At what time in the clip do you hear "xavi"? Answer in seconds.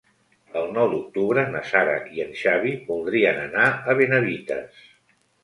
2.41-2.73